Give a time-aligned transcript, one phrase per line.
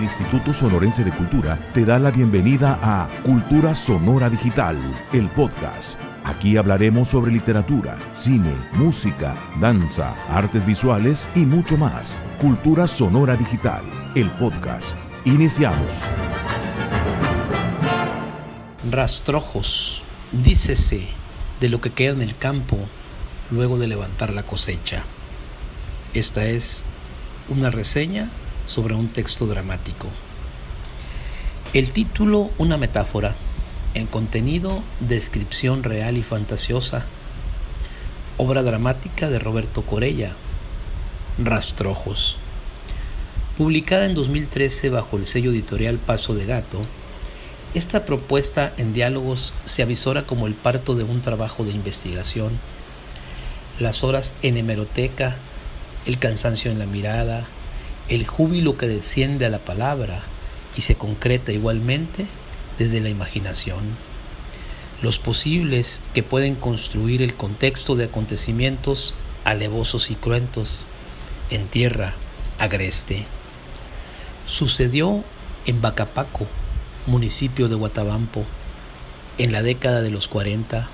[0.00, 4.78] el Instituto Sonorense de Cultura te da la bienvenida a Cultura Sonora Digital,
[5.12, 6.00] el podcast.
[6.24, 12.18] Aquí hablaremos sobre literatura, cine, música, danza, artes visuales y mucho más.
[12.40, 13.82] Cultura Sonora Digital,
[14.14, 14.96] el podcast.
[15.26, 16.06] Iniciamos.
[18.90, 20.02] Rastrojos.
[20.32, 21.08] Dícese
[21.60, 22.78] de lo que queda en el campo
[23.50, 25.04] luego de levantar la cosecha.
[26.14, 26.82] Esta es
[27.50, 28.30] una reseña
[28.70, 30.06] sobre un texto dramático.
[31.72, 33.34] El título, una metáfora.
[33.94, 37.04] El contenido, descripción real y fantasiosa.
[38.36, 40.34] Obra dramática de Roberto Corella.
[41.36, 42.36] Rastrojos.
[43.58, 46.82] Publicada en 2013 bajo el sello editorial Paso de Gato,
[47.74, 52.52] esta propuesta en diálogos se avisora como el parto de un trabajo de investigación.
[53.80, 55.38] Las horas en hemeroteca,
[56.06, 57.48] el cansancio en la mirada,
[58.10, 60.24] el júbilo que desciende a la palabra
[60.76, 62.26] y se concreta igualmente
[62.76, 63.96] desde la imaginación.
[65.00, 70.84] Los posibles que pueden construir el contexto de acontecimientos alevosos y cruentos
[71.50, 72.14] en tierra
[72.58, 73.26] agreste.
[74.44, 75.24] Sucedió
[75.64, 76.48] en Bacapaco,
[77.06, 78.44] municipio de Guatabampo,
[79.38, 80.90] en la década de los 40,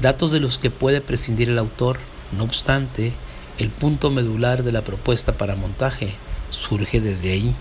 [0.00, 2.00] datos de los que puede prescindir el autor,
[2.36, 3.12] no obstante,
[3.62, 6.14] el punto medular de la propuesta para montaje
[6.50, 7.54] surge desde ahí.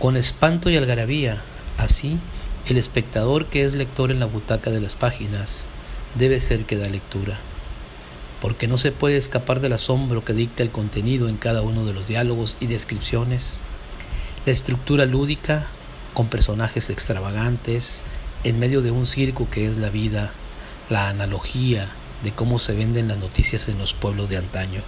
[0.00, 1.40] Con espanto y algarabía,
[1.78, 2.18] así,
[2.66, 5.68] el espectador que es lector en la butaca de las páginas
[6.16, 7.38] debe ser que da lectura,
[8.40, 11.92] porque no se puede escapar del asombro que dicta el contenido en cada uno de
[11.92, 13.60] los diálogos y descripciones.
[14.46, 15.68] La estructura lúdica
[16.12, 18.02] con personajes extravagantes,
[18.42, 20.32] en medio de un circo que es la vida,
[20.90, 24.82] la analogía de cómo se venden las noticias en los pueblos de antaño.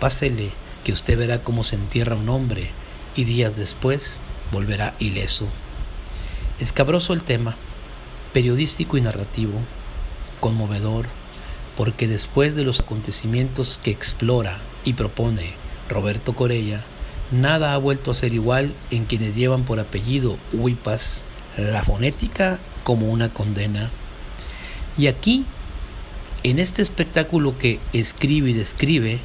[0.00, 0.52] Pásele
[0.84, 2.70] que usted verá cómo se entierra un hombre
[3.14, 4.20] y días después
[4.52, 5.46] volverá ileso.
[6.60, 7.56] Escabroso el tema,
[8.32, 9.60] periodístico y narrativo,
[10.40, 11.06] conmovedor,
[11.76, 15.54] porque después de los acontecimientos que explora y propone
[15.88, 16.84] Roberto Corella,
[17.30, 21.24] Nada ha vuelto a ser igual en quienes llevan por apellido Huipas
[21.56, 23.90] la fonética como una condena.
[24.98, 25.46] Y aquí,
[26.44, 29.18] en este espectáculo que escribe y describe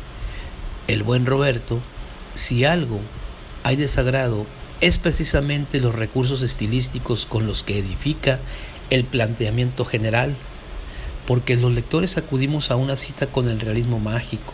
[0.88, 1.82] el buen Roberto,
[2.34, 3.02] si algo
[3.64, 4.46] hay de sagrado
[4.80, 8.40] es precisamente los recursos estilísticos con los que edifica
[8.90, 10.38] el planteamiento general,
[11.28, 14.54] porque los lectores acudimos a una cita con el realismo mágico,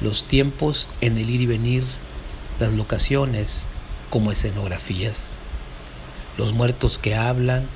[0.00, 1.84] los tiempos en el ir y venir,
[2.58, 3.64] las locaciones
[4.10, 5.32] como escenografías.
[6.36, 7.68] Los muertos que hablan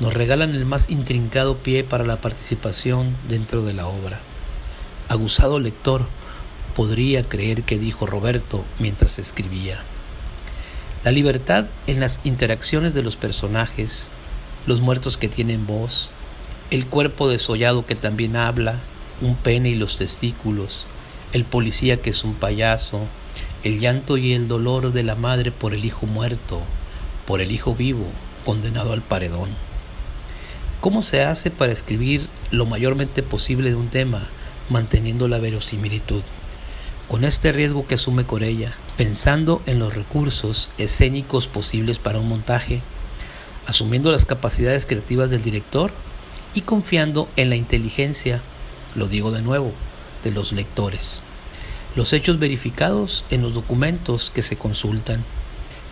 [0.00, 4.20] nos regalan el más intrincado pie para la participación dentro de la obra.
[5.08, 6.06] Aguzado lector
[6.74, 9.82] podría creer que dijo Roberto mientras escribía.
[11.04, 14.08] La libertad en las interacciones de los personajes,
[14.66, 16.08] los muertos que tienen voz,
[16.70, 18.80] el cuerpo desollado que también habla,
[19.20, 20.86] un pene y los testículos,
[21.34, 23.00] el policía que es un payaso,
[23.64, 26.62] el llanto y el dolor de la madre por el hijo muerto,
[27.26, 28.06] por el hijo vivo,
[28.46, 29.69] condenado al paredón.
[30.80, 34.28] ¿Cómo se hace para escribir lo mayormente posible de un tema,
[34.68, 36.22] manteniendo la verosimilitud?
[37.08, 42.82] Con este riesgo que asume Corella, pensando en los recursos escénicos posibles para un montaje,
[43.66, 45.92] asumiendo las capacidades creativas del director
[46.54, 48.42] y confiando en la inteligencia,
[48.94, 49.72] lo digo de nuevo,
[50.24, 51.20] de los lectores
[51.96, 55.24] los hechos verificados en los documentos que se consultan.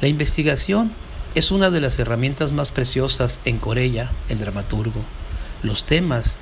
[0.01, 0.93] La investigación
[1.39, 5.05] es una de las herramientas más preciosas en Corella, el dramaturgo.
[5.63, 6.37] Los temas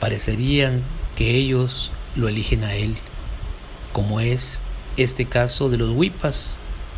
[0.00, 0.82] parecerían
[1.14, 2.96] que ellos lo eligen a él,
[3.92, 4.60] como es
[4.96, 6.46] este caso de los huipas,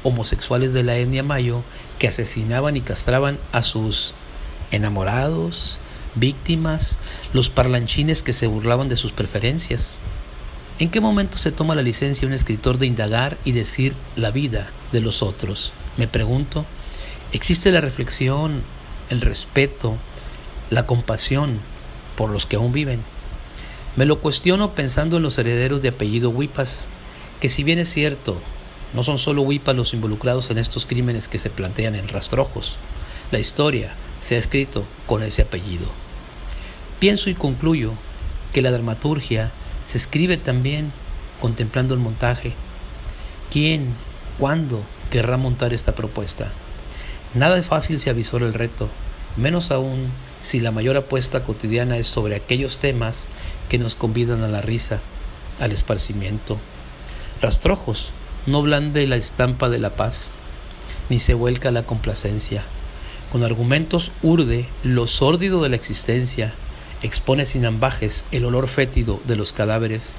[0.02, 1.62] homosexuales de la etnia mayo,
[1.98, 4.14] que asesinaban y castraban a sus
[4.70, 5.78] enamorados,
[6.14, 6.96] víctimas,
[7.34, 9.94] los parlanchines que se burlaban de sus preferencias.
[10.78, 14.71] ¿En qué momento se toma la licencia un escritor de indagar y decir la vida
[14.91, 15.74] de los otros?
[15.98, 16.65] Me pregunto,
[17.32, 18.62] ¿existe la reflexión,
[19.10, 19.96] el respeto,
[20.70, 21.60] la compasión
[22.16, 23.02] por los que aún viven?
[23.96, 26.86] Me lo cuestiono pensando en los herederos de apellido Huipas,
[27.40, 28.40] que si bien es cierto,
[28.94, 32.76] no son solo Huipas los involucrados en estos crímenes que se plantean en rastrojos,
[33.30, 35.86] la historia se ha escrito con ese apellido.
[37.00, 37.92] Pienso y concluyo
[38.52, 39.50] que la dramaturgia
[39.84, 40.92] se escribe también
[41.40, 42.52] contemplando el montaje.
[43.50, 43.94] ¿Quién,
[44.38, 46.52] cuándo querrá montar esta propuesta?
[47.34, 48.90] Nada de fácil se avisora el reto,
[49.38, 50.10] menos aún
[50.42, 53.26] si la mayor apuesta cotidiana es sobre aquellos temas
[53.70, 55.00] que nos convidan a la risa,
[55.58, 56.58] al esparcimiento.
[57.40, 58.12] Rastrojos
[58.44, 60.30] no blande la estampa de la paz,
[61.08, 62.64] ni se vuelca la complacencia.
[63.30, 66.52] Con argumentos urde lo sórdido de la existencia,
[67.02, 70.16] expone sin ambajes el olor fétido de los cadáveres,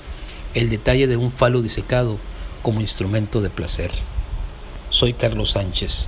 [0.55, 2.17] el detalle de un falo disecado
[2.63, 3.91] como instrumento de placer.
[4.89, 6.07] Soy Carlos Sánchez,